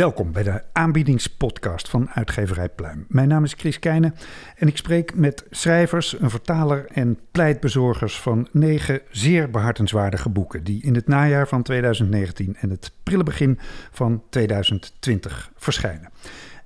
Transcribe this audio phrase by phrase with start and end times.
[0.00, 3.04] Welkom bij de aanbiedingspodcast van uitgeverij Pluim.
[3.08, 4.14] Mijn naam is Chris Keijnen
[4.56, 10.82] en ik spreek met schrijvers, een vertaler en pleitbezorgers van negen zeer behartenswaardige boeken die
[10.82, 13.58] in het najaar van 2019 en het prille begin
[13.90, 16.10] van 2020 verschijnen.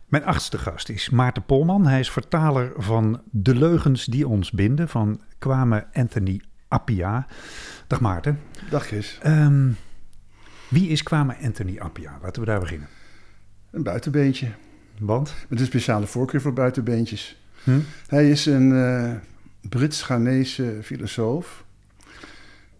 [0.07, 1.87] Mijn achtste gast is Maarten Polman.
[1.87, 7.27] Hij is vertaler van De Leugens die ons binden van Kwame Anthony Appia.
[7.87, 8.41] Dag Maarten.
[8.71, 9.19] Dag Chris.
[9.23, 9.71] Ehm,
[10.69, 12.19] wie is Kwame Anthony Appia?
[12.23, 12.89] Laten we daar beginnen.
[13.75, 14.49] Een buitenbeentje.
[14.99, 15.35] Want?
[15.49, 17.43] Met een speciale voorkeur voor buitenbeentjes.
[17.65, 17.81] Hm?
[18.07, 19.13] Hij is een uh,
[19.69, 21.65] Brits-Ghanese filosoof.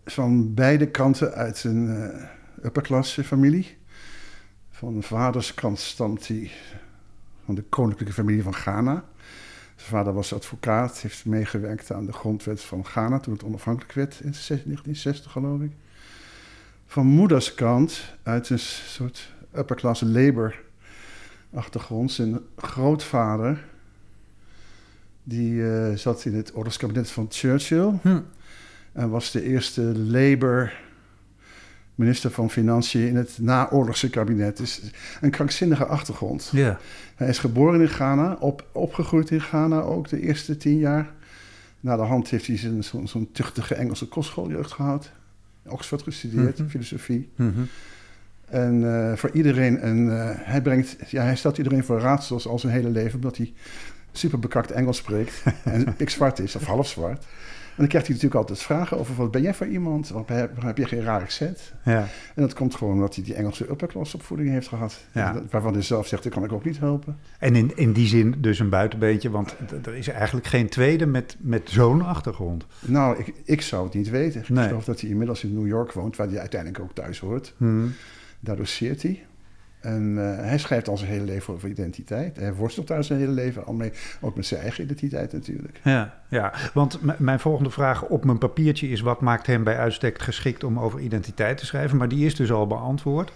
[0.05, 3.77] Van beide kanten uit een uh, upperklasse familie.
[4.71, 6.51] Van vaderskant stamt hij
[7.45, 9.05] van de koninklijke familie van Ghana.
[9.77, 14.13] Zijn vader was advocaat, heeft meegewerkt aan de grondwet van Ghana toen het onafhankelijk werd
[14.13, 15.73] in 1960 geloof ik.
[16.87, 20.63] Van moederskant uit een soort upperklasse labor
[21.55, 22.13] achtergrond.
[22.13, 23.65] Zijn grootvader,
[25.23, 27.93] die uh, zat in het oorlogskabinet van Churchill.
[28.03, 28.21] Hm.
[28.93, 30.83] En was de eerste Labour
[31.95, 34.57] minister van Financiën in het naoorlogse kabinet.
[34.57, 34.81] Dus
[35.21, 36.49] een krankzinnige achtergrond.
[36.53, 36.79] Ja.
[37.15, 41.13] Hij is geboren in Ghana, op, opgegroeid in Ghana ook de eerste tien jaar.
[41.81, 45.11] Na de hand heeft hij zo'n zo, tuchtige Engelse kostschooljeugt gehad.
[45.65, 46.69] In Oxford gestudeerd, Mhm.
[46.69, 47.29] filosofie.
[47.37, 47.61] Mhm.
[48.49, 52.59] En eh, voor iedereen, een, eh, hij, brengt, ja, hij stelt iedereen voor raadsels al
[52.59, 53.53] zijn hele leven, omdat hij
[54.13, 57.25] super bekakt Engels spreekt en pikzwart is, of half zwart.
[57.75, 60.13] En dan krijgt hij natuurlijk altijd vragen over wat ben jij voor iemand?
[60.13, 61.73] Of heb, heb je geen raar accent?
[61.85, 61.99] Ja.
[62.35, 65.05] En dat komt gewoon omdat hij die Engelse upperklasse opvoeding heeft gehad.
[65.13, 65.43] Ja.
[65.51, 67.19] Waarvan hij zelf zegt, dat kan ik ook niet helpen.
[67.39, 71.37] En in, in die zin dus een buitenbeentje, want er is eigenlijk geen tweede met,
[71.39, 72.67] met zo'n achtergrond.
[72.81, 74.41] Nou, ik, ik zou het niet weten.
[74.41, 74.67] Ik Nee.
[74.67, 77.55] geloof dat hij inmiddels in New York woont, waar hij uiteindelijk ook thuis hoort.
[77.57, 77.87] Hm.
[78.45, 79.25] Daar doseert hij.
[79.85, 82.37] En eh, hij schrijft al zijn hele leven over identiteit.
[82.37, 83.93] Hij worstelt daar zijn hele leven al mee.
[84.21, 85.81] Ook met zijn eigen identiteit natuurlijk.
[85.83, 90.19] Ja, ja, want mijn volgende vraag op mijn papiertje is: wat maakt hem bij uitstek
[90.19, 91.97] geschikt om over identiteit te schrijven?
[91.97, 93.33] Maar die is dus al beantwoord.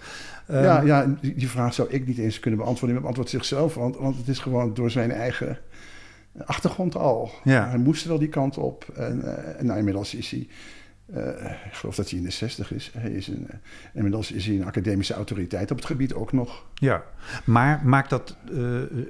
[0.47, 2.91] Ehm, ja, ja die, die vraag zou ik niet eens kunnen beantwoorden.
[2.91, 5.57] Hij beantwoordt zichzelf, want, want het is gewoon door zijn eigen
[6.45, 7.31] achtergrond al.
[7.43, 7.69] Ja.
[7.69, 8.85] Hij moest wel die kant op.
[8.95, 9.23] En,
[9.57, 10.47] en nou, inmiddels is hij...
[11.13, 12.91] eh, ik geloof dat hij in de zestig is.
[12.97, 13.57] Hij is een, eh,
[13.93, 16.65] inmiddels is hij een academische autoriteit op het gebied ook nog.
[16.73, 17.03] ja.
[17.43, 18.61] maar maakt dat eh,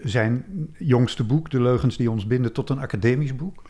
[0.03, 0.45] zijn
[0.77, 3.61] jongste boek, De Leugens die ons binden, tot een academisch boek?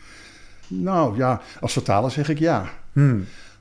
[0.68, 2.70] Nou ja, als vertaler zeg ik ja.
[2.94, 3.20] Hm.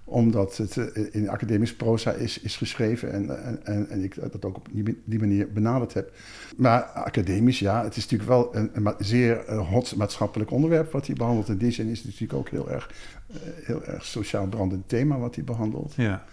[0.09, 4.57] Omdat het eh, in academisch proza is, is geschreven en, en, en, ik dat ook
[4.57, 6.13] op die, die manier benaderd heb.
[6.57, 11.15] Maar academisch, ja, het is natuurlijk wel een, zeer eh, hot maatschappelijk onderwerp wat hij
[11.15, 11.49] behandelt.
[11.49, 12.91] In die zin is het natuurlijk ook heel erg,
[13.27, 15.95] eh, heel erg sociaal brandend thema wat hij behandelt.
[15.95, 16.25] Ja.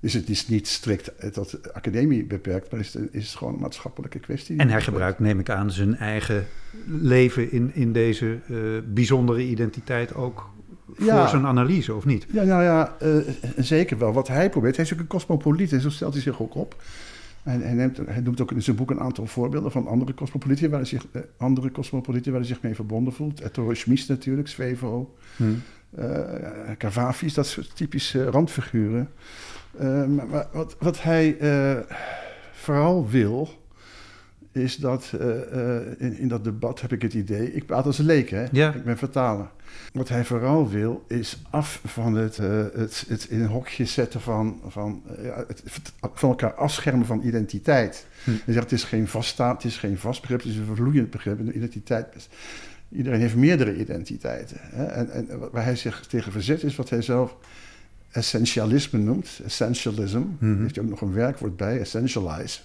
[0.00, 4.18] Dus het is niet strikt tot academie beperkt, maar is het, is gewoon een maatschappelijke
[4.18, 4.58] kwestie.
[4.58, 6.46] En hij gebruikt, neem ik aan, zijn eigen
[6.86, 8.38] leven in, in deze
[8.92, 10.50] bijzondere identiteit ook
[11.00, 11.28] voor Ja.
[11.28, 12.26] zijn analyse, of niet?
[12.32, 13.10] Ja, nou ja, eh,
[13.56, 14.12] zeker wel.
[14.12, 16.82] Wat hij probeert, hij is ook een cosmopoliet en zo stelt hij zich ook op.
[17.42, 20.70] En hij, neemt, hij noemt ook in zijn boek een aantal voorbeelden van andere cosmopolieten
[20.70, 23.40] waar hij zich, eh, andere cosmopolieten waar hij zich mee verbonden voelt.
[23.40, 25.44] Ettore Schmies natuurlijk, Svevo, Hm.
[25.96, 26.14] eh
[26.78, 29.08] Cavafis, dat soort typische randfiguren.
[29.78, 31.36] Maar, maar wat, wat hij
[32.52, 33.48] vooral wil,
[34.52, 37.98] is dat eh, eh, in, in dat debat heb ik het idee, ik praat als
[37.98, 38.46] een leek, hè?
[38.52, 38.74] Ja.
[38.74, 39.48] ik ben vertaler.
[39.92, 44.20] Wat hij vooral wil, is af van het, eh, het, het in een hokje zetten
[44.20, 45.62] van, van, ja, het,
[46.00, 48.06] van elkaar afschermen van identiteit.
[48.24, 48.30] Hm.
[48.30, 51.10] Hij zegt, het is geen vaststaat, het is geen vast begrip, het is een vervloeiend
[51.10, 51.38] begrip.
[51.38, 52.28] En de identiteit,
[52.88, 54.56] iedereen heeft meerdere identiteiten.
[54.60, 54.84] Hè?
[54.84, 57.36] En, en waar hij zich tegen verzet is wat hij zelf
[58.10, 60.22] essentialisme noemt, essentialism.
[60.40, 62.60] Daar heeft hij ook nog een werkwoord bij, essentialize.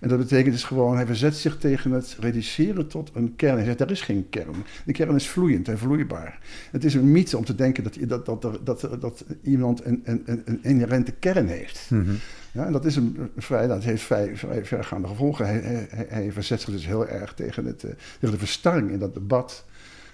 [0.00, 3.56] En dat betekent dus gewoon, hij verzet zich tegen het reduceren tot een kern.
[3.56, 4.54] Hij zegt, er is geen kern.
[4.84, 6.38] De kern is vloeiend en vloeibaar.
[6.70, 10.00] Het is een mythe om te denken dat, dat, dat, dat, dat, dat iemand een,
[10.04, 11.86] een, een, inherente kern heeft.
[11.90, 12.10] Mhm.
[12.52, 15.46] Ja, en dat, is een, vrij, dat heeft vrij, vrij vergaande gevolgen.
[15.46, 18.98] Hij, hij, hij verzet zich dus heel erg tegen, het, eh, tegen de verstarring in
[18.98, 19.64] dat debat.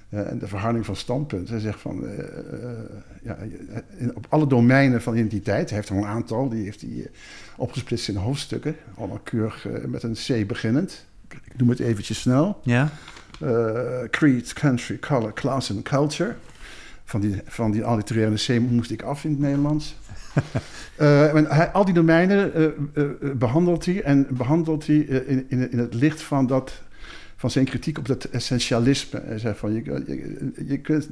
[0.09, 1.55] Eh, en de verharding van standpunten.
[1.55, 2.79] Hij zegt van, eh, eh,
[3.23, 3.37] ja,
[4.15, 7.11] op alle domeinen van identiteit, hij heeft er een aantal, die heeft hij
[7.57, 8.77] opgesplitst in hoofdstukken.
[8.95, 11.07] Allemaal keurig met een C beginnend.
[11.29, 12.61] Ik noem het eventjes snel.
[12.63, 12.91] Ja?
[14.11, 16.35] Creed, country, color, class en culture.
[17.05, 19.97] van die, van die allitererende C moest ik af in het Nederlands.
[21.01, 25.79] Uh, hij, al die domeinen uh, uh, behandelt hij en behandelt hij in, in, in,
[25.79, 26.83] het licht van, dat,
[27.37, 29.21] van zijn kritiek op dat essentialisme.
[29.25, 31.09] Hij zegt van je, je, je, kunt,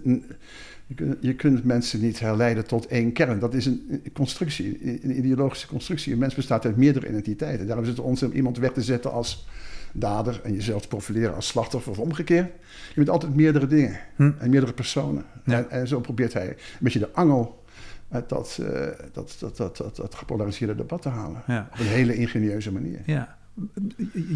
[0.87, 3.39] je, kunt, je kunt mensen niet herleiden tot één kern.
[3.39, 6.13] Dat is een constructie, een ideologische constructie.
[6.13, 7.67] Een mens bestaat uit meerdere identiteiten.
[7.67, 9.47] Daarom is het ons om iemand weg te zetten als
[9.93, 12.51] dader en jezelf te profileren als slachtoffer of omgekeerd.
[12.89, 14.33] Je bent altijd meerdere dingen hm.
[14.39, 15.25] en meerdere personen.
[15.45, 17.65] En, en, zo probeert hij een beetje de angel
[18.09, 18.69] uit dat, uh,
[19.13, 21.43] dat, dat, dat, dat, dat, gepolariseerde debat te halen.
[21.73, 23.01] Op een hele ingenieuze manier.
[23.07, 23.37] Ja.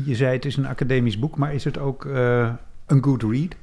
[0.05, 2.53] Je zei het is een academisch boek, maar is het ook uh,
[2.87, 3.57] een good read?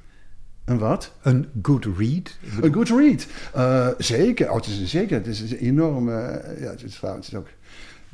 [0.66, 1.14] Een wat?
[1.22, 2.38] Een good read.
[2.62, 3.28] Een good read.
[3.56, 4.50] Uh, zeker.
[4.50, 5.18] Oh, het is, zeker.
[5.18, 6.10] Het is een enorm.
[6.10, 7.48] ja, het is, het is ook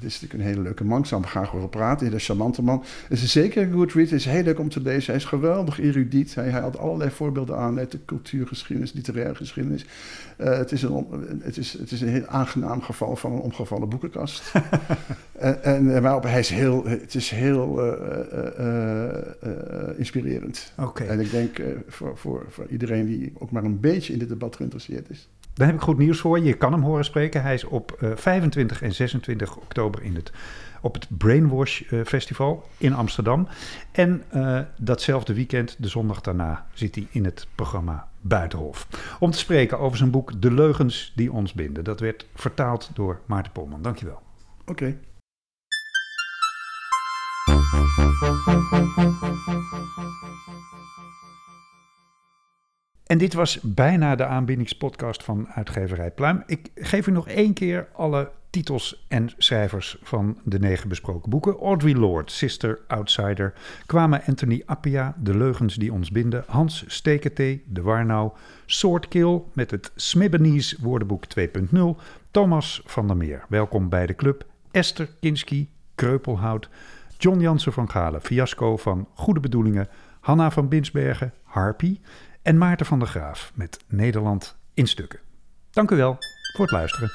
[0.01, 0.99] het is natuurlijk een hele leuke man.
[0.99, 2.13] Ik zal hem graag over praten.
[2.13, 2.83] Een charmante man.
[3.07, 4.09] Het is zeker een good read.
[4.09, 5.05] Het is heel leuk om te lezen.
[5.05, 6.35] Hij is geweldig erudiet.
[6.35, 9.85] Hij, hij had allerlei voorbeelden aan uit de cultuurgeschiedenis, literaire geschiedenis.
[10.37, 11.05] Uh, het, is een,
[11.41, 14.51] het, is, het is een heel aangenaam geval van een omgevallen boekenkast.
[15.39, 17.93] en, en waarop hij is heel, het is heel uh,
[18.59, 20.73] uh, inspirerend.
[20.77, 21.07] Okay.
[21.07, 24.55] En ik denk voor, voor, voor iedereen die ook maar een beetje in dit debat
[24.55, 25.29] geïnteresseerd is.
[25.53, 26.43] Dan heb ik goed nieuws voor je.
[26.43, 27.41] Je kan hem horen spreken.
[27.41, 30.31] Hij is op 25 en 26 oktober in het,
[30.81, 33.47] op het Brainwash Festival in Amsterdam.
[33.91, 38.87] En uh, datzelfde weekend, de zondag daarna, zit hij in het programma Buitenhof.
[39.19, 41.83] Om te spreken over zijn boek De Leugens die ons binden.
[41.83, 43.81] Dat werd vertaald door Maarten Polman.
[43.81, 44.21] Dankjewel.
[44.65, 44.97] Oké.
[53.11, 56.43] En dit was bijna de aanbiedingspodcast van uitgeverij Pluim.
[56.45, 61.57] Ik geef u nog één keer alle titels en schrijvers van de negen besproken boeken.
[61.57, 63.53] Audrey Lord, Sister Outsider,
[63.85, 68.31] Kwame Anthony Appia, De Leugens die ons binden, Hans Steketee, De Warnau,
[68.65, 71.79] Swordkill met het Smibbenese woordenboek 2.0,
[72.31, 76.69] Thomas van der Meer, welkom bij de club, Esther Kinski, Kreupelhout,
[77.17, 79.87] John Jansen van Galen, Fiasco van Goede Bedoelingen,
[80.19, 81.99] Hanna van Binsbergen, Harpy
[82.41, 85.19] en Maarten van der Graaf met Nederland in stukken.
[85.71, 86.17] Dank u wel
[86.55, 87.11] voor het luisteren.